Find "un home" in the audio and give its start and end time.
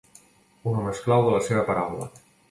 0.69-0.89